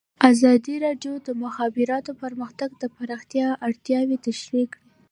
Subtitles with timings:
[0.29, 4.81] ازادي راډیو د د مخابراتو پرمختګ د پراختیا اړتیاوې تشریح کړي.